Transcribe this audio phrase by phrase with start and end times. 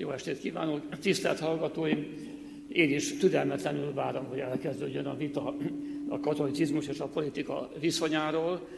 [0.00, 0.98] Jó estét kívánok!
[1.00, 2.06] Tisztelt hallgatóim!
[2.68, 5.56] Én is türelmetlenül várom, hogy elkezdődjön a vita
[6.08, 8.68] a katolicizmus és a politika viszonyáról.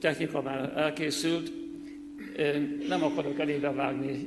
[0.00, 1.52] Technika már elkészült.
[2.88, 4.26] Nem akarok elébe vágni.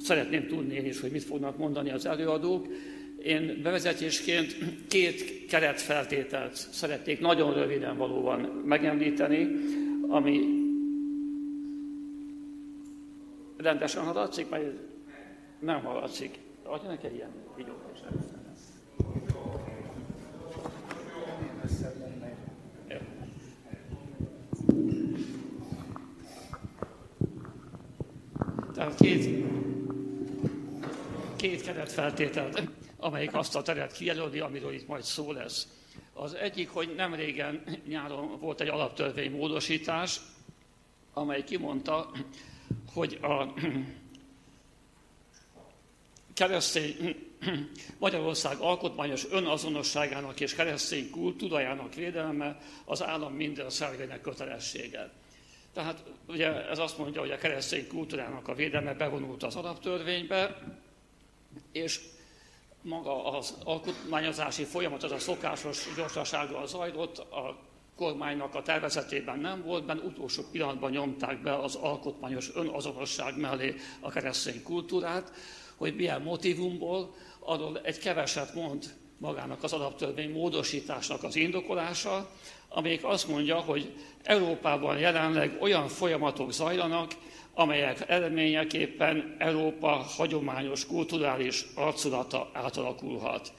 [0.00, 2.66] Szeretném tudni én is, hogy mit fognak mondani az előadók.
[3.22, 4.56] Én bevezetésként
[4.88, 9.48] két keretfeltételt szeretnék nagyon röviden valóban megemlíteni,
[10.08, 10.40] ami
[13.56, 14.72] rendesen hallatszik, vagy
[15.64, 16.38] nem hallatszik.
[16.62, 17.82] Adjanak egy ilyen videót
[28.74, 29.44] Tehát két,
[31.36, 32.68] két keretfeltételt
[33.04, 35.68] amelyik azt a teret kijelöli, amiről itt majd szó lesz.
[36.12, 40.20] Az egyik, hogy nem régen nyáron volt egy alaptörvény módosítás,
[41.12, 42.10] amely kimondta,
[42.94, 43.54] hogy a
[46.34, 47.16] keresztény
[47.98, 55.10] Magyarország alkotmányos önazonosságának és keresztény kultúrájának védelme az állam minden szervének kötelessége.
[55.72, 60.62] Tehát ugye ez azt mondja, hogy a keresztény kultúrának a védelme bevonult az alaptörvénybe,
[61.72, 62.00] és
[62.82, 67.58] maga az alkotmányozási folyamat az a szokásos gyorsasággal zajlott, a
[67.96, 74.10] kormánynak a tervezetében nem volt, benne utolsó pillanatban nyomták be az alkotmányos önazonosság mellé a
[74.10, 75.32] keresztény kultúrát,
[75.76, 78.84] hogy milyen motivumból, arról egy keveset mond
[79.18, 82.30] magának az alaptörvény módosításnak az indokolása,
[82.68, 87.12] amelyik azt mondja, hogy Európában jelenleg olyan folyamatok zajlanak,
[87.54, 93.52] amelyek eredményeképpen Európa hagyományos kulturális arculata átalakulhat.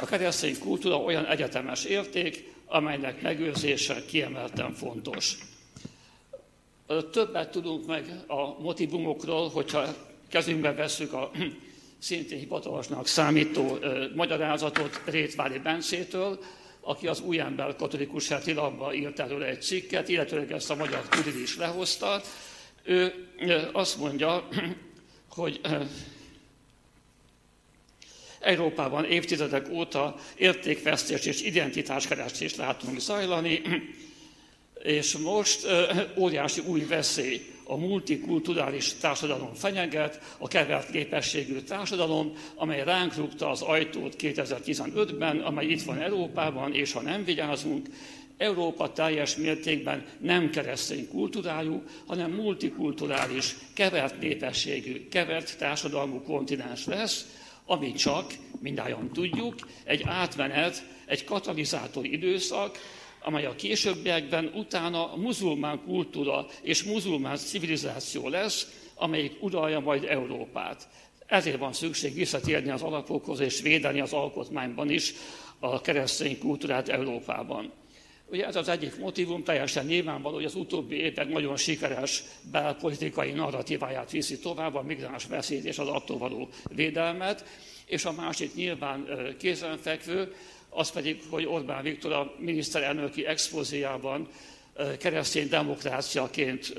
[0.00, 5.38] A keresztény kultúra olyan egyetemes érték, amelynek megőrzése kiemelten fontos.
[7.12, 9.84] Többet tudunk meg a motivumokról, hogyha
[10.30, 11.30] kezünkbe veszük a
[11.98, 13.78] szintén hivatalosnak számító
[14.14, 16.38] magyarázatot Rétvári Bencétől,
[16.80, 21.08] aki az új ember katolikus heti labba írt erről egy cikket, illetőleg ezt a magyar
[21.08, 22.22] Kudil is lehozta,
[22.84, 23.12] ő
[23.72, 24.48] azt mondja,
[25.28, 25.60] hogy
[28.40, 33.62] Európában évtizedek óta értékvesztés és identitáskeresés látunk zajlani,
[34.82, 35.66] és most
[36.16, 43.62] óriási új veszély a multikulturális társadalom fenyeget, a kevert képességű társadalom, amely ránk rúgta az
[43.62, 47.88] ajtót 2015-ben, amely itt van Európában, és ha nem vigyázunk,
[48.36, 57.26] Európa teljes mértékben nem keresztény kultúrájú, hanem multikulturális, kevert népességű, kevert társadalmú kontinens lesz,
[57.66, 59.54] ami csak, mindjárt tudjuk,
[59.84, 62.78] egy átmenet, egy katalizátor időszak,
[63.22, 70.88] amely a későbbiekben utána muzulmán kultúra és muzulmán civilizáció lesz, amelyik uralja majd Európát.
[71.26, 75.14] Ezért van szükség visszatérni az alapokhoz és védeni az alkotmányban is
[75.58, 77.72] a keresztény kultúrát Európában.
[78.30, 84.10] Ugye ez az egyik motivum, teljesen nyilvánvaló, hogy az utóbbi évek nagyon sikeres belpolitikai narratíváját
[84.10, 87.44] viszi tovább, a migráns veszélyt és az attól való védelmet,
[87.86, 89.06] és a másik nyilván
[89.38, 90.34] kézenfekvő,
[90.70, 94.28] az pedig, hogy Orbán Viktor a miniszterelnöki expozéjában
[94.98, 96.74] keresztény demokráciaként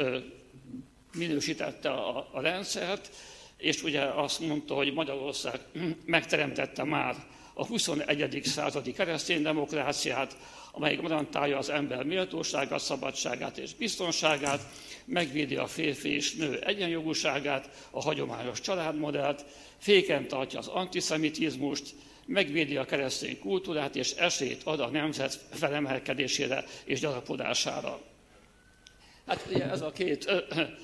[1.13, 3.09] minősítette a, a rendszert,
[3.57, 5.59] és ugye azt mondta, hogy Magyarország
[6.05, 7.15] megteremtette már
[7.53, 8.41] a 21.
[8.43, 10.37] századi keresztény demokráciát,
[10.71, 14.61] amelyik garantálja az ember méltóságát, szabadságát és biztonságát,
[15.05, 19.45] megvédi a férfi és nő egyenjogúságát, a hagyományos családmodellt,
[19.77, 21.93] féken tartja az antiszemitizmust,
[22.31, 28.01] megvédi a keresztény kultúrát, és esélyt ad a nemzet felemelkedésére és gyarapodására.
[29.25, 30.31] Hát ugye ez a két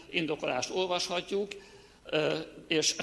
[0.09, 1.51] indokolást olvashatjuk,
[2.67, 2.95] és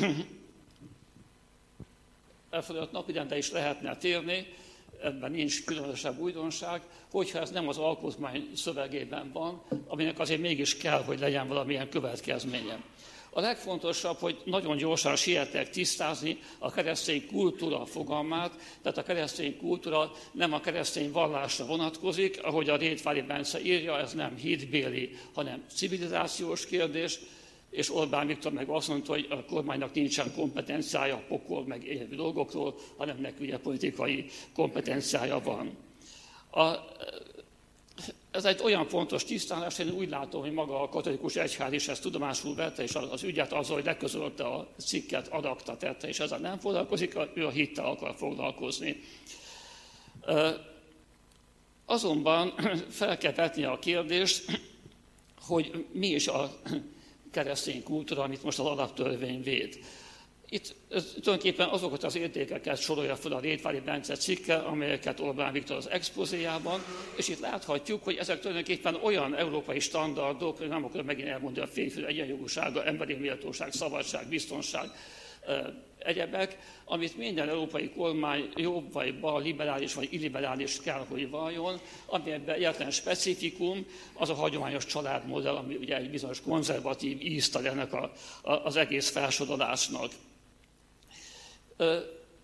[2.50, 4.46] elfogadott napirendre is lehetne térni,
[5.02, 11.02] ebben nincs különösebb újdonság, hogyha ez nem az alkotmány szövegében van, aminek azért mégis kell,
[11.02, 12.82] hogy legyen valamilyen következménye.
[13.36, 20.12] A legfontosabb, hogy nagyon gyorsan sietek tisztázni a keresztény kultúra fogalmát, tehát a keresztény kultúra
[20.32, 26.66] nem a keresztény vallásra vonatkozik, ahogy a Rétvári Bence írja, ez nem hitbéli, hanem civilizációs
[26.66, 27.18] kérdés,
[27.70, 32.74] és Orbán Viktor meg azt mondta, hogy a kormánynak nincsen kompetenciája pokol meg élő dolgokról,
[32.96, 34.24] hanem neki ugye politikai
[34.54, 35.76] kompetenciája van.
[36.50, 36.62] A,
[38.34, 42.02] ez egy olyan fontos tisztánlás, én úgy látom, hogy maga a katolikus egyház is ezt
[42.02, 46.58] tudomásul vette, és az ügyet azzal, hogy leközölte a cikket, adakta tette, és ezzel nem
[46.58, 49.00] foglalkozik, ő a hittel akar foglalkozni.
[51.86, 52.54] Azonban
[52.90, 54.60] fel kell vetni a kérdést,
[55.40, 56.60] hogy mi is a
[57.32, 59.78] keresztény kultúra, amit most az alaptörvény véd.
[60.54, 60.74] Itt
[61.22, 66.80] tulajdonképpen azokat az értékeket sorolja fel a Rétvári Bence cikke, amelyeket Orbán Viktor az expozéjában,
[67.16, 71.70] és itt láthatjuk, hogy ezek tulajdonképpen olyan európai standardok, hogy nem akarom megint elmondani a
[71.70, 74.90] férfi egyenjogúsága, emberi méltóság, szabadság, biztonság,
[75.98, 82.30] egyebek, amit minden európai kormány jobb vagy bal, liberális vagy illiberális kell, hogy valljon, ami
[82.30, 88.12] ebben egyetlen specifikum, az a hagyományos családmodell, ami ugye egy bizonyos konzervatív ízt ennek a,
[88.42, 90.10] a, az egész felsorolásnak.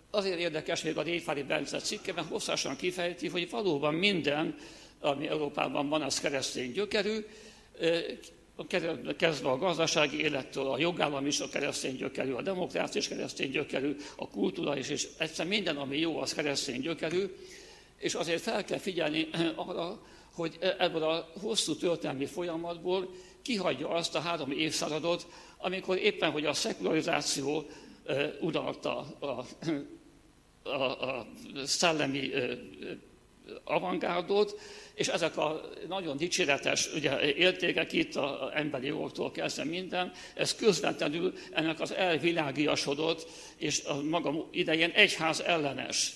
[0.09, 4.55] Azért érdekes még a Réfári Bence cikke, mert hosszasan kifejti, hogy valóban minden,
[4.99, 7.25] ami Európában van, az keresztény gyökerű,
[9.17, 13.95] kezdve a gazdasági élettől, a jogállam is a keresztény gyökerű, a demokrácia is keresztény gyökerű,
[14.15, 17.25] a kultúra is, és egyszer minden, ami jó, az keresztény gyökerű,
[17.97, 20.01] és azért fel kell figyelni arra,
[20.33, 23.09] hogy ebből a hosszú történelmi folyamatból
[23.41, 25.27] kihagyja azt a három évszázadot,
[25.57, 27.65] amikor éppen, hogy a szekularizáció
[28.41, 29.45] uralta a,
[30.69, 31.27] a, a
[31.63, 32.31] szellemi
[33.63, 34.59] avantgárdot,
[34.93, 41.33] és ezek a nagyon dicséretes ugye, értékek itt az emberi jogoktól kezdve minden, ez közvetlenül
[41.51, 43.27] ennek az elvilágiasodott,
[43.57, 46.13] és a maga idején egyház ellenes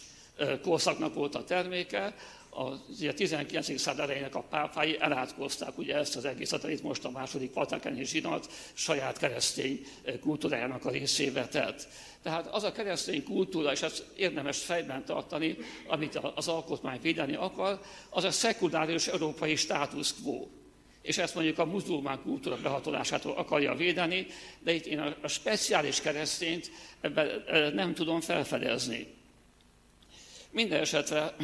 [0.61, 2.15] korszaknak volt a terméke,
[2.55, 2.81] a
[3.15, 3.79] 19.
[3.79, 8.51] század elejének a pápái elátkozták ugye ezt az egészet, itt most a második vatikani zsinat
[8.73, 9.85] saját keresztény
[10.21, 11.87] kultúrájának a részébe tett.
[12.23, 15.57] Tehát az a keresztény kultúra, és ezt érdemes fejben tartani,
[15.87, 17.79] amit az alkotmány védeni akar,
[18.09, 20.47] az a szekuláris európai status quo.
[21.01, 24.27] És ezt mondjuk a muzulmán kultúra behatolásától akarja védeni,
[24.59, 27.43] de itt én a, a speciális keresztényt ebben
[27.73, 29.07] nem tudom felfedezni.
[30.51, 31.35] Minden esetre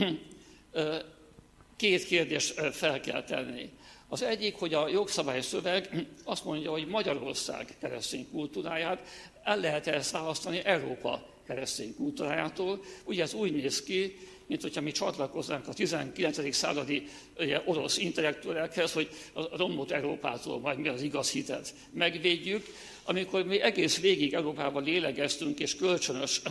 [1.75, 3.69] két kérdést fel kell tenni.
[4.07, 9.07] Az egyik, hogy a jogszabály szöveg azt mondja, hogy Magyarország keresztény kultúráját
[9.43, 12.83] el lehet ezt választani Európa keresztény kultúrájától.
[13.03, 16.55] Ugye ez úgy néz ki, mint hogyha mi csatlakoznánk a 19.
[16.55, 17.07] századi
[17.37, 22.65] ugye, orosz intellektuálekhez, hogy a romlott Európától majd mi az igaz hitet megvédjük,
[23.03, 26.41] amikor mi egész végig Európában lélegeztünk, és kölcsönös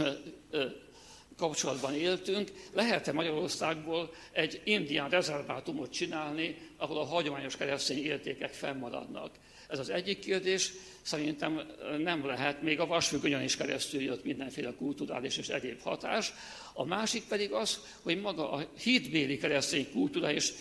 [1.40, 9.30] kapcsolatban éltünk, lehet-e Magyarországból egy indián rezervátumot csinálni, ahol a hagyományos keresztény értékek fennmaradnak?
[9.68, 10.72] Ez az egyik kérdés.
[11.02, 11.60] Szerintem
[11.98, 16.32] nem lehet, még a vasfüggönyen is keresztül jött mindenféle kulturális és egyéb hatás.
[16.74, 20.52] A másik pedig az, hogy maga a hitbéli keresztény kultúra is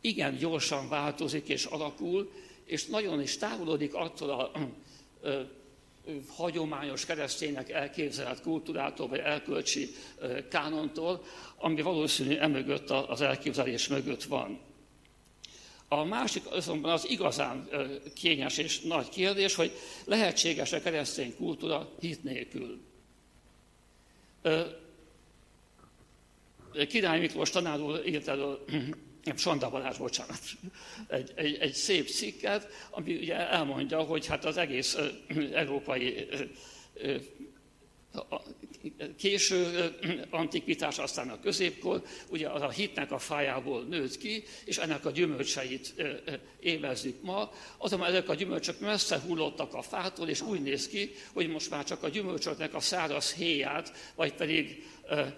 [0.00, 2.32] igen gyorsan változik és alakul,
[2.64, 4.52] és nagyon is távolodik attól a
[6.28, 9.94] hagyományos kereszténynek elképzelt kultúrától, vagy elkölcsi
[10.50, 11.24] kánontól,
[11.56, 14.60] ami valószínű emögött az elképzelés mögött van.
[15.88, 17.68] A másik azonban az igazán
[18.14, 19.72] kényes és nagy kérdés, hogy
[20.04, 22.80] lehetséges-e keresztény kultúra hit nélkül.
[26.88, 28.64] Király Miklós tanár úr írt erről
[29.36, 30.40] Sonda Balázs, bocsánat,
[31.08, 34.96] egy, egy, egy szép cikket, ami ugye elmondja, hogy hát az egész
[35.52, 36.28] európai
[39.18, 39.90] késő
[40.30, 45.10] antikvitás, aztán a középkor, ugye az a hitnek a fájából nőtt ki, és ennek a
[45.10, 45.94] gyümölcseit
[46.60, 47.52] évezzük ma.
[47.76, 51.84] Azonban ezek a gyümölcsök messze hullottak a fától, és úgy néz ki, hogy most már
[51.84, 54.84] csak a gyümölcsöknek a száraz héját, vagy pedig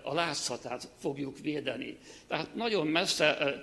[0.02, 1.98] a látszatát fogjuk védeni.
[2.26, 3.54] Tehát nagyon messze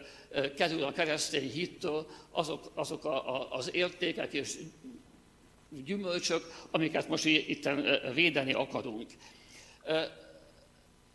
[0.55, 4.57] kerül a keresztény hittől azok, azok a, a, az értékek és
[5.69, 7.69] gyümölcsök, amiket most itt
[8.13, 9.09] védeni akarunk.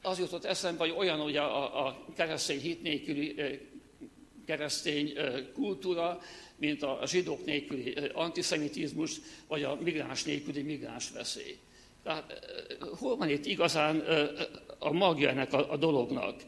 [0.03, 3.35] Az jutott eszembe, hogy olyan ugye a, a keresztény hit nélküli
[4.47, 5.13] keresztény
[5.55, 6.21] kultúra,
[6.57, 11.59] mint a zsidók nélküli antiszemitizmus, vagy a migráns nélküli migráns veszély.
[12.07, 12.39] Tehát
[12.99, 14.03] hol van itt igazán
[14.79, 16.43] a magja ennek a, a dolognak?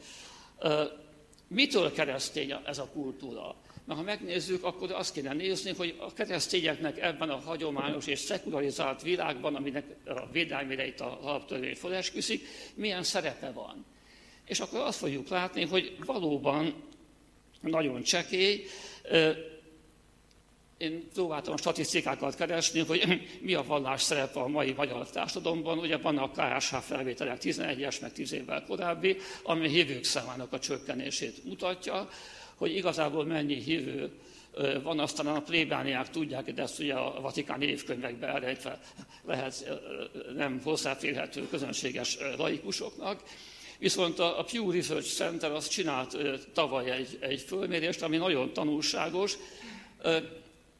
[1.47, 3.55] Mitől keresztény ez a kultúra?
[3.85, 9.01] Na, ha megnézzük, akkor azt kéne nézni, hogy a keresztényeknek ebben a hagyományos és szekularizált
[9.01, 13.85] világban, aminek a védelmére itt a alaptörvény felesküszik, milyen szerepe van.
[14.45, 16.83] És akkor azt fogjuk látni, hogy valóban
[17.61, 18.65] nagyon csekély.
[20.79, 25.77] Én próbáltam a statisztikákat keresni, hogy mi a vallás szerepe a mai magyar társadalomban.
[25.77, 31.43] Ugye vannak KSH felvételek 11-es, meg 10 évvel korábbi, ami a hívők számának a csökkenését
[31.45, 32.09] mutatja
[32.59, 34.11] hogy igazából mennyi hívő
[34.83, 38.79] van, aztán a plébániák tudják, de ezt ugye a vatikáni évkönyvekben elrejtve
[39.25, 39.79] lehet
[40.35, 43.23] nem hozzáférhető közönséges laikusoknak.
[43.77, 46.17] Viszont a Pew Research Center azt csinált
[46.53, 49.37] tavaly egy, egy fölmérést, ami nagyon tanulságos,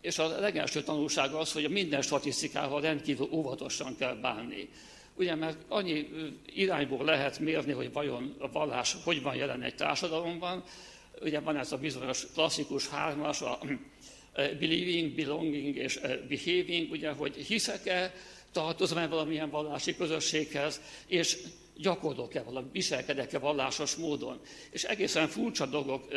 [0.02, 4.70] és a legelső tanulság az, hogy minden statisztikával rendkívül óvatosan kell bánni.
[5.16, 6.08] Ugye, mert annyi
[6.46, 10.64] irányból lehet mérni, hogy vajon a vallás hogy van jelen egy társadalomban.
[11.22, 13.60] Ugye van ez a bizonyos klasszikus hármas, a
[14.34, 18.14] believing, belonging és behaving, ugye, hogy hiszek-e,
[18.52, 21.38] tartozom-e valamilyen vallási közösséghez, és
[21.78, 24.40] gyakorlok-e valami, viselkedek-e vallásos módon.
[24.72, 26.08] És egészen furcsa dolgok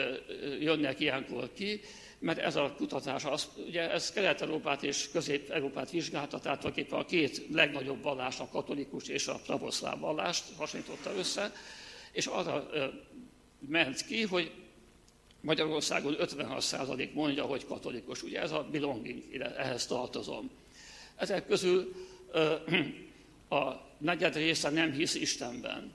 [0.61, 1.81] jönnek ilyenkor ki,
[2.23, 7.47] mert ez a kutatás, az, ugye ez Kelet-Európát és Közép-Európát vizsgálta, tehát tulajdonképpen a két
[7.53, 11.53] legnagyobb vallást, a katolikus és a pravoszláv vallást hasonlította össze,
[12.13, 12.71] és arra
[13.59, 14.53] ment ki, hogy
[15.41, 18.23] Magyarországon 56% mondja, hogy katolikus.
[18.23, 19.23] Ugye ez a belonging,
[19.57, 20.51] ehhez tartozom.
[21.17, 21.95] Ezek közül
[23.49, 25.93] a negyed része nem hisz Istenben.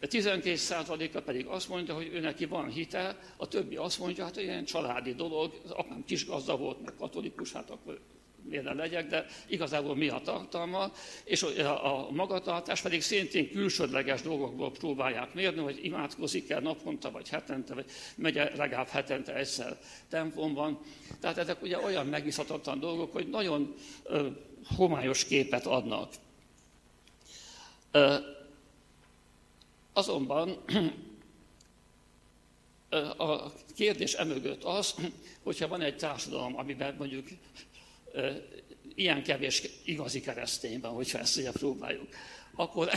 [0.00, 4.36] A 12%-a pedig azt mondja, hogy ő neki van hite, a többi azt mondja, hát
[4.36, 8.00] ilyen családi dolog, az apám kis gazda volt, meg katolikus, hát akkor
[8.48, 10.92] miért ne legyek, de igazából mi a tartalma,
[11.24, 17.90] és a magatartás pedig szintén külsődleges dolgokból próbálják mérni, hogy imádkozik-e naponta, vagy hetente, vagy
[18.14, 19.78] megy legalább hetente egyszer
[20.08, 20.78] templomban.
[21.20, 23.74] Tehát ezek ugye olyan megbízhatatlan dolgok, hogy nagyon
[24.76, 26.12] homályos képet adnak.
[29.98, 30.56] Azonban
[33.18, 34.94] a kérdés emögött az,
[35.42, 37.28] hogyha van egy társadalom, amiben mondjuk
[38.94, 42.08] ilyen kevés igazi keresztény van, hogyha ezt ugye próbáljuk,
[42.54, 42.90] akkor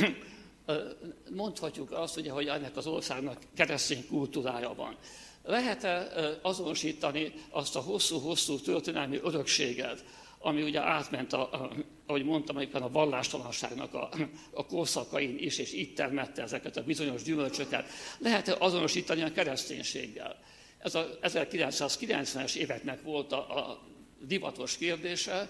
[1.29, 4.98] mondhatjuk azt, ugye, hogy ennek az országnak keresztény kultúrája van.
[5.43, 6.08] Lehet-e
[6.41, 10.03] azonosítani azt a hosszú-hosszú történelmi örökséget,
[10.41, 11.71] ami ugye átment, a, a,
[12.05, 14.10] ahogy mondtam, éppen a vallástalanságnak a,
[14.53, 17.86] a korszakain is, és itt termette ezeket a bizonyos gyümölcsöket.
[18.17, 20.39] Lehet-e azonosítani a kereszténységgel?
[20.77, 23.81] Ez a 1990-es éveknek volt a, a
[24.19, 25.50] divatos kérdése,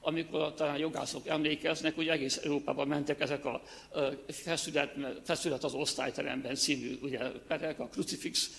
[0.00, 3.62] amikor talán jogászok emlékeznek, hogy egész Európában mentek ezek a
[4.28, 4.94] feszület,
[5.24, 7.18] feszület az osztályteremben című ugye,
[7.48, 8.50] perek, a crucifix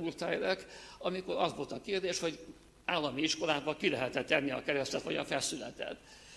[0.00, 0.66] úrtájlek,
[0.98, 2.38] amikor az volt a kérdés, hogy
[2.90, 5.96] állami iskolában ki lehetett tenni a keresztet vagy a feszületet.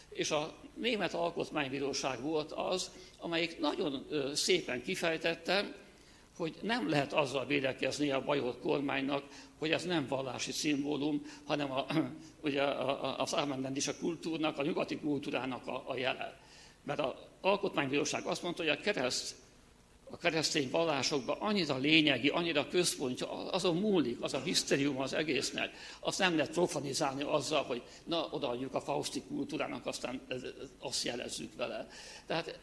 [0.10, 5.76] És a Német Alkotmánybíróság volt az, amelyik nagyon szépen kifejtette,
[6.38, 9.24] hogy nem lehet azzal védekezni a bajor kormánynak,
[9.58, 11.86] hogy ez nem vallási szimbólum, hanem a,
[12.44, 12.64] ugye
[13.18, 16.40] az ármenden is a kultúrnak, a nyugati kultúrának a, a jele.
[16.84, 19.36] Mert az alkotmánybíróság azt mondta, hogy a kereszt
[20.14, 25.72] a keresztény vallásokban annyira lényegi, annyira központja, azon múlik, az a miszterium az egésznek.
[26.00, 30.22] Azt nem lehet profanizálni azzal, hogy na, odaadjuk a fauszti kultúrának, aztán
[30.80, 31.88] azt jelezzük vele.
[32.28, 32.60] Tehát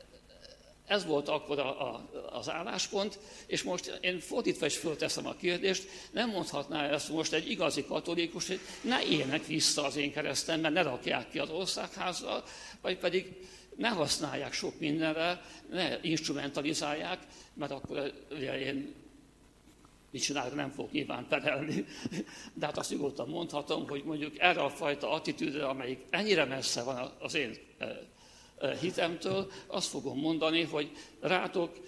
[0.87, 5.89] ez volt akkor a, a, az álláspont, és most én fordítva is fölteszem a kérdést,
[6.11, 10.83] nem mondhatná ezt most egy igazi katolikus, hogy ne éljenek vissza az én keresztemben, ne
[10.83, 12.45] rakják ki az országházzal,
[12.81, 13.49] vagy pedig
[13.81, 17.19] ne használják sok mindenre, ne instrumentalizálják,
[17.55, 18.95] mert akkor ugye én
[20.11, 21.85] mit csinálok, nem fog nyilván perelni.
[22.55, 27.11] De hát azt nyugodtan mondhatom, hogy mondjuk erre a fajta attitűdre, amelyik ennyire messze van
[27.19, 27.57] az én
[28.81, 31.79] hitemtől, azt fogom mondani, hogy rátok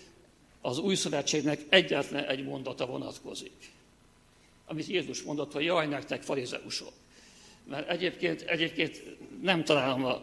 [0.61, 3.73] az új szövetségnek egyetlen egy mondata vonatkozik.
[4.67, 6.93] Amit Jézus mondott, hogy jaj nektek farizeusok.
[7.65, 9.03] Mert egyébként, egyébként
[9.43, 10.23] nem találom a,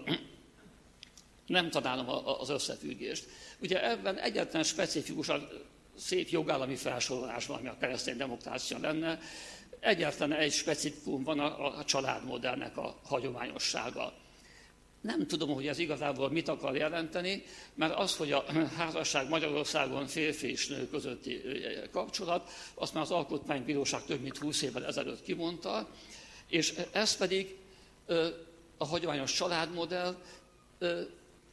[1.50, 3.26] nem találom az összefüggést.
[3.62, 5.50] Ugye ebben egyetlen specifikusan
[5.98, 9.20] szép jogállami felsorolás van, ami a keresztény demokrácia lenne.
[9.80, 14.14] Egyetlen egy specifikum van a, a családmodellnek a hagyományossága.
[15.02, 17.44] Nem tudom, hogy ez igazából mit akar jelenteni,
[17.76, 18.46] mert az, hogy a
[18.78, 21.42] házasság Magyarországon férfi és nő közötti
[21.92, 25.90] kapcsolat, azt már az Alkotmánybíróság több mint 20 évvel ezelőtt kimondta,
[26.48, 27.56] és ez pedig
[28.78, 30.16] a hagyományos családmodell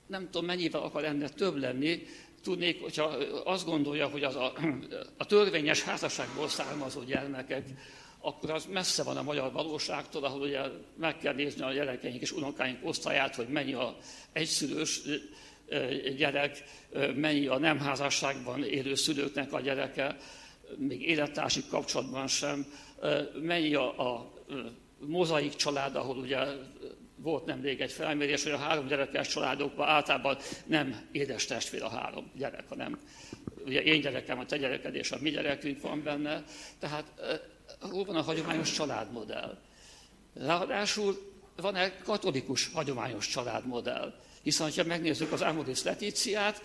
[0.06, 2.02] nem tudom mennyivel akar ennek több lenni,
[2.42, 3.04] tudnék, hogyha
[3.44, 4.52] azt gondolja, hogy az a,
[5.16, 7.64] a törvényes házasságból származó gyermekek,
[8.18, 10.60] akkor az messze van a magyar valóságtól, ahol ugye
[10.98, 13.96] meg kell nézni a gyerekeink és unokáink osztályát, hogy mennyi a
[14.32, 15.00] egyszülős
[16.16, 16.64] gyerek,
[17.14, 20.16] mennyi a nem házasságban élő szülőknek a gyereke,
[20.76, 22.66] még élettársi kapcsolatban sem,
[23.42, 24.32] mennyi a, a
[24.98, 26.38] mozaik család, ahol ugye
[27.16, 32.30] volt nemrég egy felmérés, hogy a három gyerekes családokban általában nem édes testvér a három
[32.35, 32.99] gyerek, hanem
[33.64, 36.44] ugye én gyerekem, a te gyereked és a mi gyerekünk van benne.
[36.78, 37.04] Tehát
[37.80, 39.58] hol van a hagyományos családmodell?
[40.35, 44.14] Ráadásul van-e katolikus hagyományos családmodell?
[44.42, 46.61] Hiszen, ha megnézzük az Amoris Letíciát,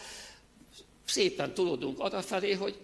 [1.06, 2.24] szépen tudodunk arra
[2.58, 2.78] hogy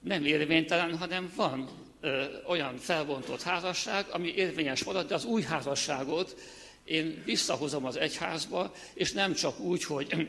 [0.00, 1.68] nem érvénytelen, hanem van
[2.00, 6.40] ö, olyan felbontott házasság, ami érvényes marad, de az új házasságot
[6.88, 10.28] én visszahozom az egyházba, és nem csak úgy, hogy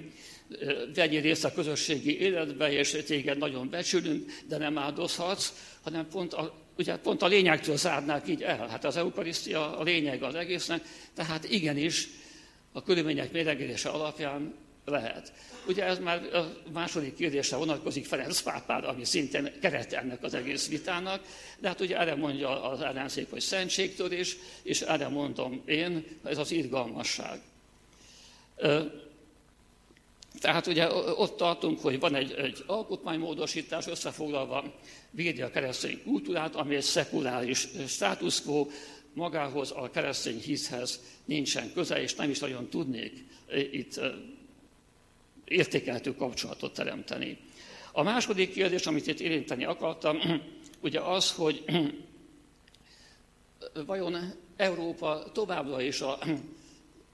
[0.95, 6.53] vegyél részt a közösségi életbe, és téged nagyon becsülünk, de nem áldozhatsz, hanem pont a,
[6.77, 8.67] ugye pont a lényegtől zárnák így el.
[8.67, 10.81] Hát az eukarisztia a lényeg az egésznek,
[11.13, 12.07] tehát igenis
[12.71, 14.53] a körülmények méregése alapján
[14.89, 15.33] lehet.
[15.67, 20.69] Ugye ez már a második kérdésre vonatkozik Ferenc pápára, ami szintén keret ennek az egész
[20.69, 21.21] vitának,
[21.59, 26.51] de hát ugye erre mondja az ellenzék, hogy szentségtörés, és erre mondom én, ez az
[26.51, 27.39] irgalmasság.
[30.39, 34.73] Tehát ugye ott tartunk, hogy van egy, egy alkotmánymódosítás, összefoglalva
[35.11, 38.71] védi a keresztény kultúrát, ami egy szekuláris státuszkó,
[39.13, 43.25] magához a keresztény hiszhez nincsen köze, és nem is nagyon tudnék
[43.71, 43.99] itt
[45.49, 47.37] értékelhető kapcsolatot teremteni.
[47.91, 50.19] A második kérdés, amit itt érinteni akartam,
[50.81, 51.63] ugye az, hogy
[53.85, 54.15] vajon
[54.57, 56.19] Európa továbbra is a,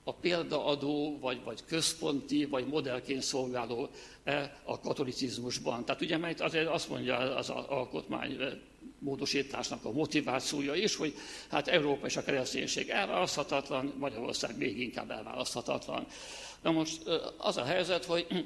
[0.08, 3.90] a példaadó, vagy, vagy központi, vagy modellként szolgáló
[4.24, 5.86] e, a katolicizmusban.
[5.86, 8.38] Tehát ugye mert azért azt mondja az alkotmány
[9.00, 11.14] módosításnak a motivációja is, hogy
[11.50, 16.08] hát Európa és a kereszténység elválaszthatatlan, Magyarország még inkább elválaszthatatlan.
[16.62, 17.02] Na most
[17.38, 18.28] az a helyzet, hogy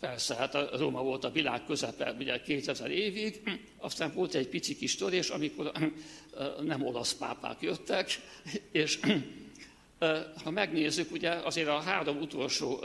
[0.00, 3.42] persze, hát a Róma volt a világ közepe ugye 2000 évig,
[3.78, 5.72] aztán volt egy pici kis törés, amikor
[6.62, 8.20] nem olasz pápák jöttek,
[8.72, 9.00] és
[10.44, 12.84] ha megnézzük, ugye azért a három utolsó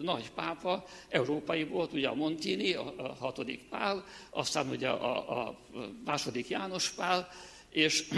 [0.00, 5.58] nagy pápa európai volt, ugye a Montini, a, hatodik Pál, aztán ugye a, a
[6.04, 7.28] második János Pál,
[7.70, 8.08] és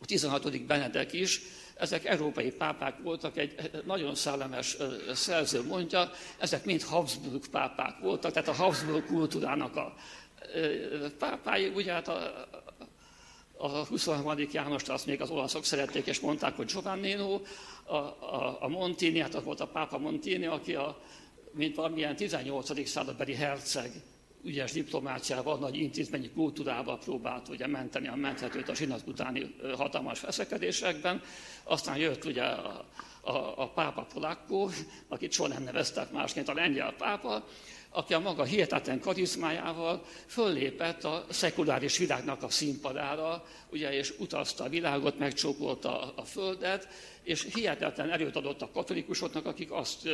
[0.00, 0.62] a 16.
[0.66, 1.40] Benedek is,
[1.74, 4.76] ezek európai pápák voltak, egy nagyon szellemes
[5.14, 9.94] szerző mondja, ezek mind Habsburg pápák voltak, tehát a Habsburg kultúrának a
[11.18, 12.48] pápái, ugye hát a,
[13.58, 14.48] a 23.
[14.52, 17.40] Jánost azt még az olaszok szerették, és mondták, hogy Giovannino,
[17.84, 21.00] a, a, a Montini, hát az volt a pápa Montini, aki a,
[21.52, 22.88] mint valamilyen 18.
[22.88, 23.90] századbeli herceg,
[24.44, 31.22] ügyes diplomáciával, nagy intézményi kultúrával próbált ugye menteni a menthetőt a zsinat utáni hatalmas feszekedésekben.
[31.64, 32.84] Aztán jött ugye a,
[33.20, 34.68] a, a pápa Polakko,
[35.08, 37.44] akit soha nem neveztek másként a lengyel pápa,
[37.90, 44.68] aki a maga hihetetlen karizmájával föllépett a szekuláris világnak a színpadára, ugye, és utazta a
[44.68, 46.88] világot, megcsókolta a, földet,
[47.22, 50.08] és hihetetlen erőt adott a katolikusoknak, akik azt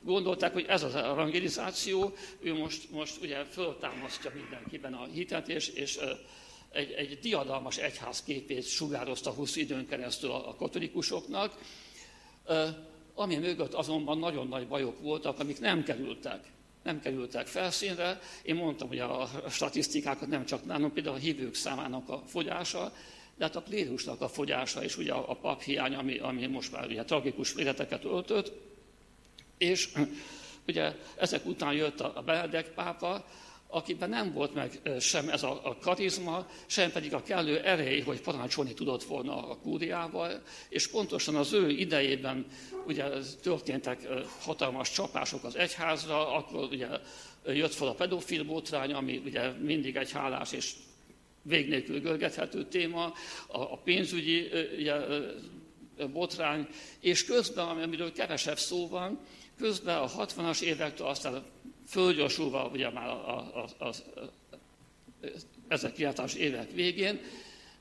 [0.00, 5.98] gondolták, hogy ez az evangelizáció, ő most, most ugye föltámasztja mindenkiben a hitet, és, és
[6.72, 11.58] egy, egy diadalmas egyház képét sugározta hosszú időn keresztül a, a katolikusoknak,
[13.14, 16.56] ami mögött azonban nagyon nagy bajok voltak, amik nem kerültek
[16.88, 18.20] nem kerültek felszínre.
[18.42, 22.92] Én mondtam, hogy a statisztikákat nem csak nálunk, például a hívők számának a fogyása,
[23.36, 27.04] de hát a klérusnak a fogyása is, ugye a paphiány, ami, ami most már ugye
[27.04, 28.52] tragikus életeket öltött,
[29.58, 29.92] és
[30.66, 33.26] ugye ezek után jött a Benedek pápa,
[33.70, 38.20] akiben nem volt meg sem ez a, a karizma, sem pedig a kellő erély, hogy
[38.20, 42.46] parancsolni tudott volna a kúriával, és pontosan az ő idejében
[42.86, 43.04] ugye
[43.42, 44.08] történtek
[44.40, 46.88] hatalmas csapások az egyházra, akkor ugye
[47.46, 50.72] jött fel a pedofil botrány, ami ugye mindig egy hálás és
[51.42, 53.12] vég nélkül görgethető téma,
[53.46, 54.94] a, a pénzügyi ugye,
[56.12, 56.68] botrány,
[57.00, 59.18] és közben, amiről kevesebb szó van,
[59.58, 61.44] közben a 60-as évektől aztán
[61.88, 63.94] fölgyorsulva ugye már a, a, a, a,
[65.68, 67.20] ezek kiáltás évek végén,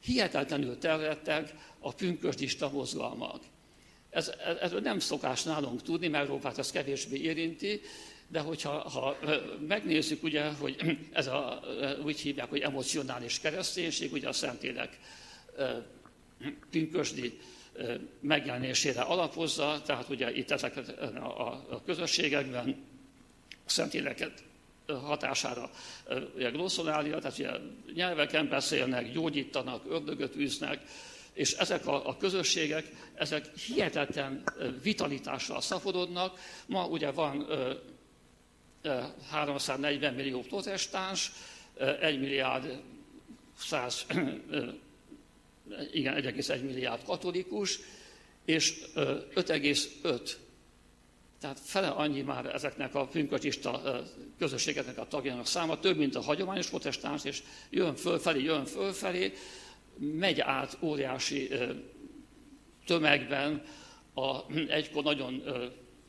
[0.04, 3.44] hihetetlenül terjedtek a pünkösdista mozgalmak.
[4.10, 7.82] Ez, ez nem szokás nálunk tudni, mert Európát ez kevésbé érinti,
[8.28, 9.18] de hogyha ha
[9.68, 11.60] megnézzük, ugye, hogy ez a,
[12.04, 15.00] úgy hívják, hogy emocionális kereszténység, ugye a Szentlélek
[16.72, 17.40] pünkösdi
[18.20, 22.86] megjelenésére alapozza, tehát ugye itt ezeket a, a közösségekben
[23.70, 24.44] Szentéleket
[24.94, 25.72] hatására
[26.36, 27.52] ugye glossonália, tehát ugye
[27.94, 30.82] nyelveken beszélnek, gyógyítanak, ördögöt űznek,
[31.34, 34.44] és ezek a, a közösségek, ezek hihetetlen
[34.82, 36.40] vitalitással szaporodnak.
[36.66, 37.48] Ma ugye van
[39.30, 41.32] 340 millió protestáns,
[42.02, 42.82] 1 milliárd
[43.58, 44.06] 100,
[45.92, 47.80] igen, 1,1 milliárd katolikus,
[48.46, 50.32] és 5,5
[51.40, 54.02] tehát fele annyi már ezeknek a pünköcsista
[54.38, 59.34] közösségeknek a tagjának száma, több, mint a hagyományos protestáns, és jön fölfelé, jön fölfelé,
[59.98, 61.50] megy át óriási
[62.86, 63.64] tömegben
[64.14, 65.44] a egykor nagyon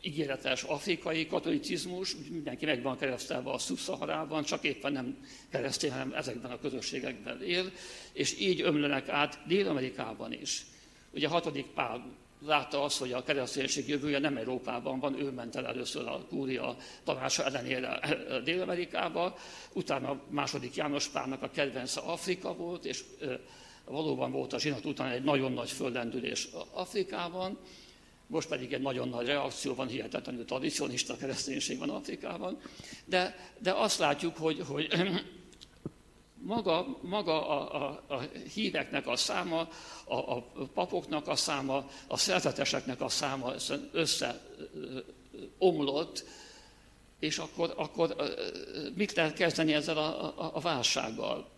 [0.03, 6.51] ígéretes afrikai katolicizmus, mindenki meg van keresztelve a szubszaharában, csak éppen nem keresztény, hanem ezekben
[6.51, 7.73] a közösségekben él,
[8.13, 10.67] és így ömlenek át Dél-Amerikában is.
[11.11, 15.57] Ugye a hatodik Pál látta azt, hogy a kereszténység jövője nem Európában van, ő ment
[15.57, 18.01] el először a kúria tanácsa ellenére
[18.45, 19.37] Dél-Amerikába,
[19.73, 23.05] utána második János Pálnak a kedvence Afrika volt, és
[23.85, 27.59] valóban volt a zsinat után egy nagyon nagy föllendülés Afrikában,
[28.27, 32.61] most pedig egy nagyon nagy reakció van, hihetetlenül tradicionista kereszténység van Afrikában,
[33.05, 34.89] de, de azt látjuk, hogy, hogy
[36.43, 38.21] maga, maga a, a, a
[38.55, 39.69] híveknek a száma,
[40.05, 43.53] a, a papoknak a száma, a szerzeteseknek a száma
[45.59, 46.25] összeomlott,
[47.19, 48.17] és akkor, akkor
[48.95, 51.49] mit lehet kezdeni ezzel a, a, a válsággal?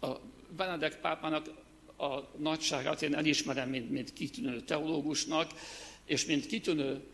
[0.00, 0.08] A
[0.56, 1.46] Benedek pápának
[1.96, 5.50] a nagyságát én elismerem, mint, mint kitűnő teológusnak,
[6.04, 7.04] és mint kitűnő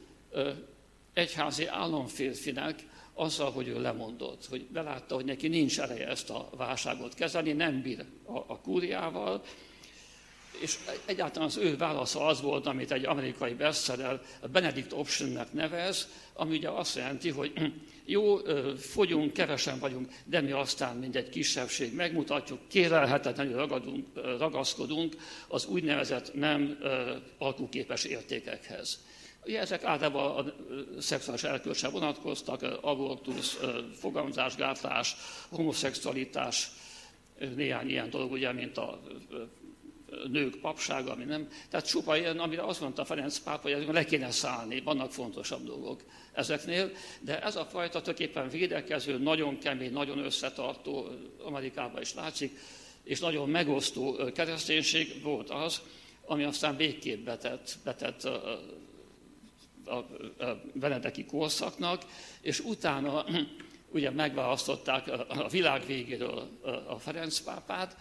[1.13, 7.15] egyházi államférfinek, azzal, hogy ő lemondott, hogy belátta, hogy neki nincs ereje ezt a válságot
[7.15, 9.43] kezelni, nem bír a, a kúriával,
[10.61, 14.21] és egyáltalán az ő válasza az volt, amit egy amerikai bestseller
[14.53, 17.53] Benedict Optionnek nevez, ami ugye azt jelenti, hogy
[18.05, 18.37] jó,
[18.77, 24.07] fogyunk, kevesen vagyunk, de mi aztán, mint egy kisebbség megmutatjuk, kérelhetetlenül ragadunk,
[24.39, 25.17] ragaszkodunk
[25.49, 26.79] az úgynevezett nem
[27.39, 29.05] alkuképes értékekhez.
[29.47, 30.53] Ugye ezek általában a
[31.01, 33.59] szexuális elkölcsel vonatkoztak, abortusz,
[33.95, 35.17] fogamzásgátlás,
[35.49, 36.71] homoszexualitás,
[37.55, 39.01] néhány ilyen dolog, ugye, mint a
[40.29, 41.49] nők papsága, ami nem.
[41.71, 46.03] Tehát csupa ilyen, amire azt mondta Ferenc pápa, hogy le kéne szállni, vannak fontosabb dolgok
[46.33, 51.09] ezeknél, de ez a fajta tulajdonképpen védekező, nagyon kemény, nagyon összetartó,
[51.45, 52.59] Amerikában is látszik,
[53.03, 55.81] és nagyon megosztó kereszténység volt az,
[56.27, 58.29] ami aztán végképp betett, betett
[59.87, 60.07] a
[60.73, 62.03] benedeki korszaknak,
[62.41, 63.25] és utána
[63.95, 66.49] ugye megválasztották a világ végéről
[66.87, 67.97] a Ferenc pápát,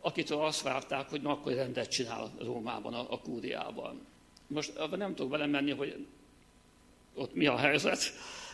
[0.00, 4.06] akitől azt várták, hogy na akkor rendet csinál Rómában, a, a kúriában.
[4.46, 6.06] Most abban nem tudok belemenni, hogy
[7.14, 7.98] ott mi a helyzet,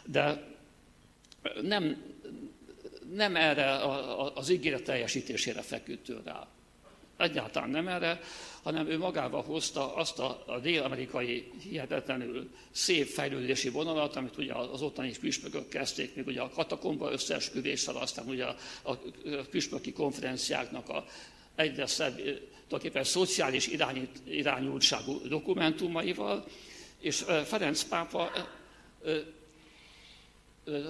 [0.05, 0.53] de
[1.63, 2.03] nem,
[3.13, 3.77] nem erre
[4.35, 6.47] az ígéret teljesítésére feküdt rá.
[7.17, 8.21] Egyáltalán nem erre,
[8.65, 14.83] hanem ő magával hozta azt a, a dél-amerikai hihetetlenül szép fejlődési vonalat, amit ugye az
[14.83, 18.97] ottani püspökök kezdték, még ugye a katakomba összeesküvéssel, aztán ugye a, a
[19.51, 21.05] püspöki konferenciáknak a
[21.55, 26.45] egyre szebb, tulajdonképpen szociális irányít, irányultságú dokumentumaival,
[27.01, 28.31] és Ferenc pápa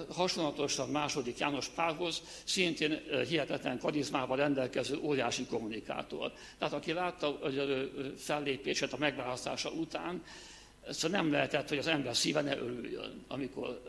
[0.09, 6.31] hasonlatosan második János Pálhoz, szintén hihetetlen karizmával rendelkező óriási kommunikátor.
[6.57, 10.23] Tehát aki látta hogy fellépését a megválasztása után,
[10.89, 13.81] szóval nem lehetett, hogy az ember szíve ne örüljön, amikor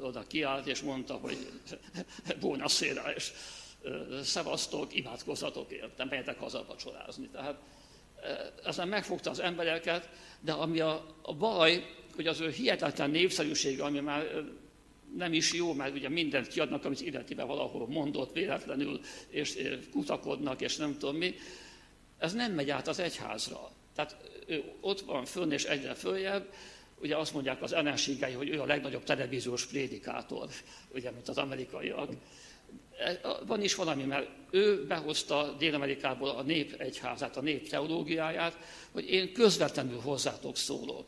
[0.00, 1.50] oda kiállt és mondta, hogy
[2.40, 3.32] buona széra, és
[4.22, 7.28] szevasztok, imádkozzatok értem, menjetek haza vacsorázni.
[7.28, 7.58] Tehát
[8.64, 10.08] ezen megfogta az embereket,
[10.40, 14.26] de ami a, a baj, hogy az ő hihetetlen népszerűsége, ami már
[15.16, 19.58] nem is jó, mert ugye mindent kiadnak, amit illetibe valahol mondott véletlenül, és
[19.92, 21.34] kutakodnak, és nem tudom mi.
[22.18, 23.70] Ez nem megy át az egyházra.
[23.94, 26.52] Tehát ő ott van fönn, és egyre följebb,
[27.00, 30.48] ugye azt mondják az ellenségei, hogy ő a legnagyobb televíziós prédikátor,
[30.94, 32.10] ugye, mint az amerikaiak.
[32.98, 38.58] E, van is valami, mert ő behozta Dél-Amerikából a nép egyházát, a nép teológiáját,
[38.90, 41.06] hogy én közvetlenül hozzátok szólok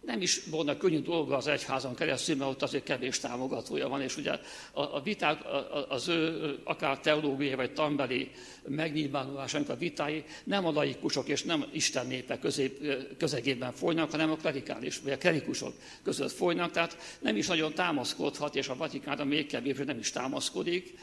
[0.00, 4.16] nem is volna könnyű dolga az egyházon keresztül, mert ott azért kevés támogatója van, és
[4.16, 4.40] ugye a,
[4.72, 5.40] a viták,
[5.88, 8.30] az ő akár teológiai vagy tambeli
[8.66, 12.80] megnyilvánulásának a vitái nem a laikusok és nem Isten népe közép,
[13.16, 18.56] közegében folynak, hanem a klerikális, vagy a klerikusok között folynak, tehát nem is nagyon támaszkodhat,
[18.56, 20.94] és a Vatikánra még kevésbé nem is támaszkodik.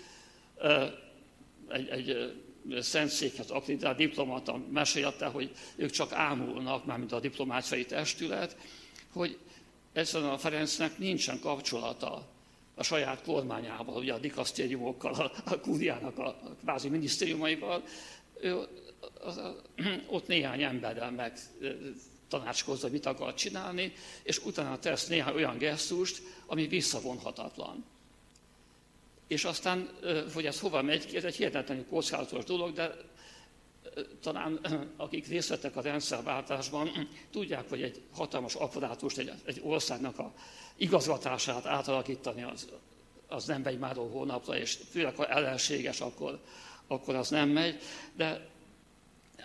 [1.70, 2.34] Egy, egy
[2.80, 8.58] szentszékhez akreditált diplomata mesélte, hogy ők csak ámulnak, mármint a diplomáciai testület,
[9.16, 9.38] hogy
[9.94, 12.28] ezen a Ferencnek nincsen kapcsolata
[12.76, 17.84] a saját kormányával, ugye a dikasztériumokkal, a, a kúriának a, a kvázi minisztériumaival,
[18.42, 18.68] ő
[20.08, 21.40] ott néhány emberrel meg
[22.28, 27.86] tanácskozza, mit akar csinálni, és utána tesz néhány olyan gesztust, ami visszavonhatatlan.
[29.28, 29.90] És aztán,
[30.34, 32.96] hogy ez hova megy, ez egy hihetetlenül kockázatos dolog, de
[34.22, 34.60] talán
[34.98, 36.90] akik részt vettek a rendszerváltásban,
[37.32, 40.34] tudják, hogy egy hatalmas apparátust, egy, egy országnak a
[40.76, 42.68] igazgatását átalakítani az,
[43.28, 46.40] az nem megy már hónapra, és főleg ha ellenséges, akkor,
[46.88, 47.80] akkor az nem megy.
[48.16, 48.50] De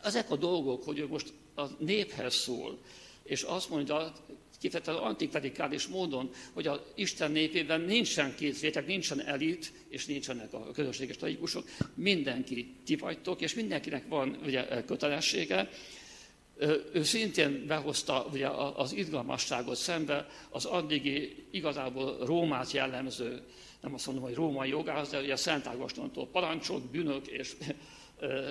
[0.02, 2.78] ezek a dolgok, hogy ő most a néphez szól,
[3.22, 4.12] és azt mondja,
[4.60, 10.70] kifejezetten antiklerikális módon, hogy az Isten népében nincsen két réteg, nincsen elit, és nincsenek a
[10.72, 15.68] közösséges laikusok, mindenki ti vagytok, és mindenkinek van ugye, kötelessége,
[16.92, 23.42] ő szintén behozta ugye, az izgalmasságot szembe az addigi igazából Rómát jellemző,
[23.80, 27.56] nem azt mondom, hogy római jogász, de ugye Szent Ágostontól parancsok, bűnök és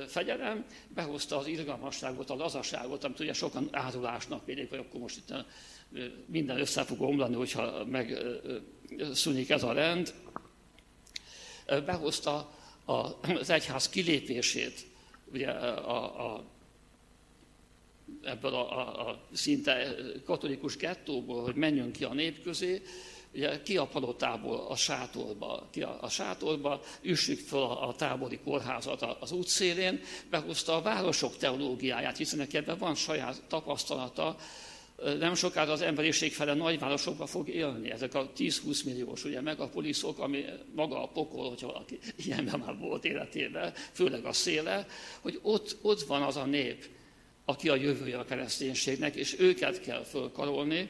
[0.08, 5.34] fegyelem, behozta az izgalmasságot, a lazaságot, amit ugye sokan árulásnak védik, vagy akkor most itt
[6.26, 10.14] minden össze fog omlani, hogyha megszűnik ez a rend.
[11.66, 12.54] Behozta
[12.86, 14.88] az egyház kilépését
[15.32, 16.44] ugye a, a
[18.24, 22.82] ebből a, a, a szinte katolikus gettóból, hogy menjünk ki a nép közé,
[23.34, 24.68] ugye ki a palotából?
[24.68, 30.76] A sátorba, ki a, a sátorba, üssük fel a, a tábori kórházat az útszélén, behozta
[30.76, 34.36] a városok teológiáját, hiszen ebben van saját tapasztalata,
[35.20, 37.92] nem sokára az emberiség fele nagyvárosokba fog élni.
[37.92, 43.06] Ezek a 10-20 milliós ugye, megapoliszok, ami maga a pokol, hogyha valaki ilyenben már volt
[43.06, 44.88] életében, főleg a széle,
[45.20, 46.86] hogy ott, ott van az a nép,
[47.46, 50.90] aki a jövője a kereszténységnek, és őket kell fölkarolni,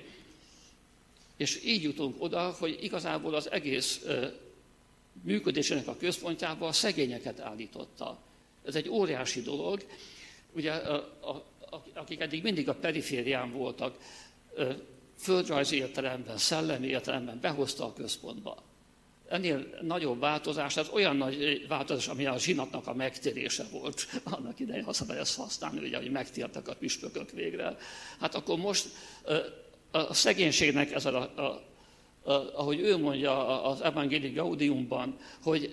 [1.38, 4.06] és így jutunk oda, hogy igazából az egész
[5.24, 8.20] működésének a központjába a szegényeket állította.
[8.66, 9.86] Ez egy óriási dolog.
[10.52, 11.46] Ugye, a, a,
[11.94, 13.98] akik eddig mindig a periférián voltak,
[15.18, 18.64] földrajzi értelemben, szellemi értelemben behozta a központba.
[19.30, 24.84] Ennél nagyobb változás, az olyan nagy változás, ami a zsinatnak a megtérése volt annak idején,
[24.84, 27.78] ha szabad ezt használni, ugye, hogy megtértek a püspökök végre.
[28.20, 28.88] Hát akkor most
[29.92, 35.72] a szegénységnek ez a, a, a, ahogy ő mondja az Evangelii Gaudiumban, hogy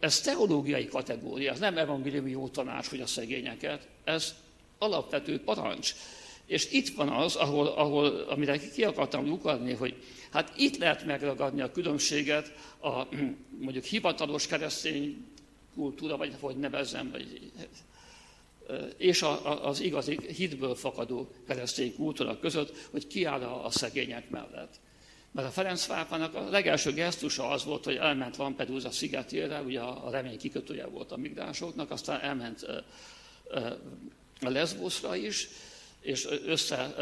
[0.00, 4.34] ez teológiai kategória, ez nem evangéliumi jó tanács, hogy a szegényeket, ez
[4.80, 5.94] alapvető parancs.
[6.46, 11.60] És itt van az, ahol, ahol amire ki akartam lukadni, hogy hát itt lehet megragadni
[11.60, 13.06] a különbséget a
[13.58, 15.24] mondjuk hivatalos keresztény
[15.74, 17.52] kultúra, vagy hogy nevezzem, vagy,
[18.96, 24.30] és a, a, az igazi hitből fakadó keresztény kultúra között, hogy kiáll a, a szegények
[24.30, 24.80] mellett.
[25.32, 30.10] Mert a Ferenc pápának a legelső gesztusa az volt, hogy elment Lampedusa szigetére, ugye a
[30.10, 32.66] remény kikötője volt a migránsoknak, aztán elment
[34.40, 35.48] a Lesbosra is,
[36.00, 36.94] és össze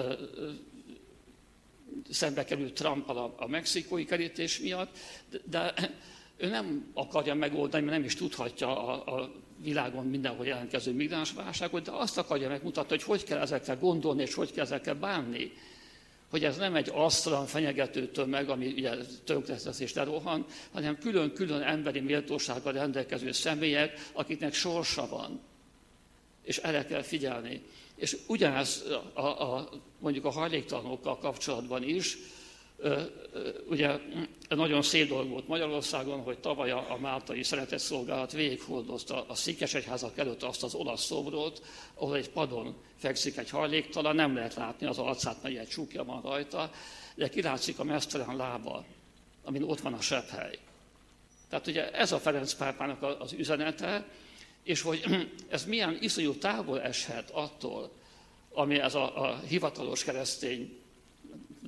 [2.10, 4.98] szembe került Trump a, a mexikói kerítés miatt,
[5.44, 5.74] de
[6.36, 9.30] ő nem akarja megoldani, mert nem is tudhatja a, a
[9.62, 14.52] világon mindenhol jelentkező migránsválságot, de azt akarja megmutatni, hogy hogy kell ezekre gondolni, és hogy
[14.52, 15.52] kell ezekkel bánni.
[16.30, 22.00] Hogy ez nem egy asztalan fenyegető tömeg, ami ugye tönkresztesz és lerohan, hanem külön-külön emberi
[22.00, 25.40] méltósággal rendelkező személyek, akiknek sorsa van.
[26.48, 27.62] És erre kell figyelni.
[27.94, 32.18] És ugyanez a, a, mondjuk a hajléktalanokkal kapcsolatban is,
[33.68, 33.98] ugye
[34.48, 40.62] nagyon szép dolog volt Magyarországon, hogy tavaly a, Máltai Szeretetszolgálat végighordozta a Székesegyházak előtt azt
[40.62, 41.62] az olasz szobrot,
[41.94, 46.22] ahol egy padon fekszik egy hajléktalan, nem lehet látni az arcát, mert egy csúkja van
[46.22, 46.70] rajta,
[47.14, 48.84] de kilátszik a mesztelen lába,
[49.44, 50.58] amin ott van a sepphely.
[51.48, 54.06] Tehát ugye ez a Ferenc pápának az üzenete,
[54.68, 55.04] és hogy
[55.48, 57.92] ez milyen iszonyú távol eshet attól,
[58.52, 60.78] ami ez a, a hivatalos keresztény,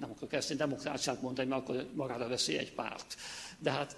[0.01, 3.17] nem akkor keresztény demokráciát mondani, mert akkor magára veszi egy párt.
[3.59, 3.97] De hát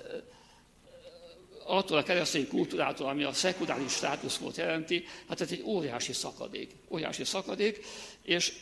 [1.65, 6.75] attól a keresztény kultúrától, ami a szekuláris státuszkót jelenti, hát ez egy óriási szakadék.
[6.88, 7.85] Óriási szakadék,
[8.23, 8.53] és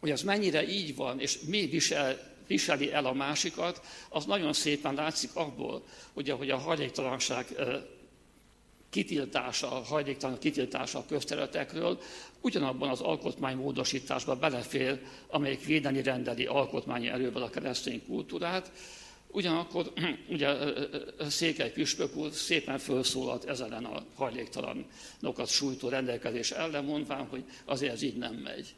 [0.00, 4.94] hogy az mennyire így van, és mi visel, viseli el a másikat, az nagyon szépen
[4.94, 7.46] látszik abból, hogy ahogy a hajléktalanság
[8.94, 11.98] kitiltása, a hajléktalanok kitiltása a közterületekről
[12.40, 18.72] ugyanabban az alkotmánymódosításban belefér, amelyik védeni rendeli alkotmányi erővel a keresztény kultúrát,
[19.26, 19.92] Ugyanakkor
[20.34, 20.56] ugye
[21.28, 28.02] Székely Püspök úr szépen felszólalt ezen a hajléktalanokat sújtó rendelkezés ellen, mondván, hogy azért ez
[28.02, 28.74] így nem megy.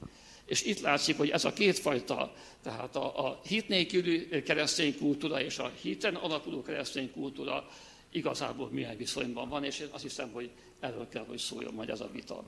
[0.46, 5.58] És itt látszik, hogy ez a kétfajta, tehát a, a hit nélküli keresztény kultúra és
[5.58, 7.68] a hiten alapuló keresztény kultúra
[8.10, 12.00] igazából milyen viszonyban van, és én azt hiszem, hogy erről kell, hogy szóljon majd ez
[12.00, 12.44] a vita.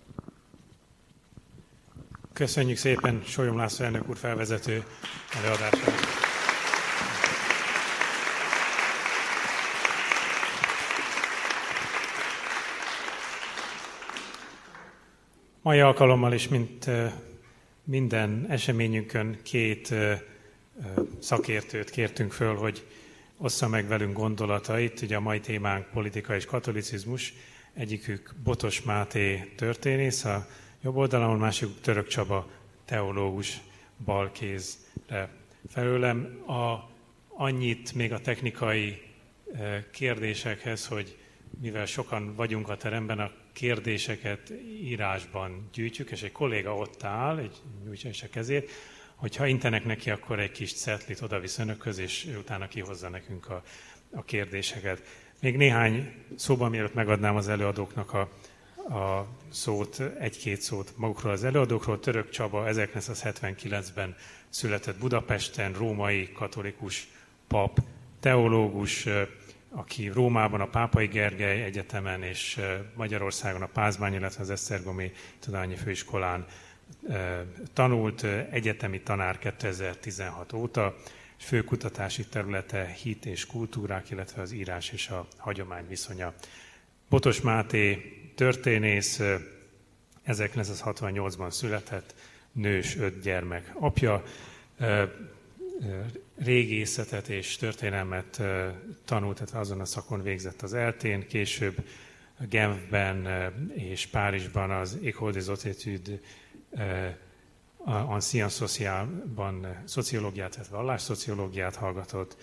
[2.33, 4.85] Köszönjük szépen Solyom László elnök úr felvezető
[5.35, 6.27] előadását.
[15.63, 16.87] Mai alkalommal is, mint
[17.85, 19.95] minden eseményünkön, két
[21.19, 22.87] szakértőt kértünk föl, hogy
[23.39, 25.03] ossza meg velünk gondolatait.
[25.03, 27.35] Ugye a mai témánk politika és katolicizmus.
[27.75, 30.47] Egyikük Botos Máté történész, a
[30.83, 32.51] jobb oldalon, másikuk Török Csaba
[32.85, 33.61] teológus
[34.05, 35.29] balkézre
[35.69, 36.43] felőlem.
[36.47, 36.91] A,
[37.29, 39.03] annyit még a technikai
[39.91, 41.17] kérdésekhez, hogy
[41.61, 47.57] mivel sokan vagyunk a teremben, a kérdéseket írásban gyűjtjük, és egy kolléga ott áll, egy
[47.85, 48.71] nyújtja is a kezét,
[49.19, 53.63] hogyha intenek neki, akkor egy kis cetlit oda visz önökhöz, és utána kihozza nekünk a,
[54.11, 55.03] a kérdéseket.
[55.41, 58.21] Még néhány szóban, mielőtt megadnám az előadóknak a,
[58.95, 62.01] a szót, egy-két szót magukról az előadókról.
[62.01, 64.17] Török Csaba 1979-ben
[64.49, 67.09] született Budapesten, római katolikus
[67.47, 67.79] pap,
[68.21, 69.07] teológus,
[69.71, 72.61] aki Rómában a Pápai Gergely Egyetemen és
[72.95, 76.47] Magyarországon a Pázmány, illetve az Esztergomi Tudományi Főiskolán
[77.73, 80.97] tanult, egyetemi tanár 2016 óta,
[81.39, 86.35] és fő kutatási területe hit és kultúrák, illetve az írás és a hagyomány viszonya.
[87.09, 89.21] Botos Máté történész,
[90.27, 92.15] 1968-ban született,
[92.53, 94.23] nős, öt gyermek apja,
[96.37, 98.43] régészetet és történelmet
[99.05, 101.85] tanult, tehát azon a szakon végzett az eltén, később
[102.49, 103.29] Genfben
[103.75, 105.49] és Párizsban az École des
[106.71, 107.27] Autétudes
[107.85, 112.37] Ancien Socialban szociológiát, tehát vallásszociológiát hallgatott,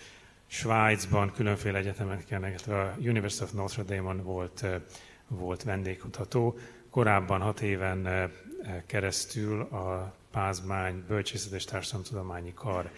[0.47, 4.65] Svájcban különféle egyetemeken, a University of Notre Dame-on volt,
[5.27, 6.57] volt vendégkutató.
[6.89, 8.31] Korábban hat éven
[8.85, 12.91] keresztül a Pázmány Bölcsészet és Társadalomtudományi Kar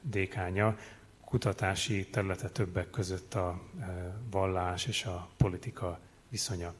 [0.00, 0.76] dékánya,
[1.24, 3.60] kutatási területe többek között a
[4.30, 6.74] vallás és a politika viszonya.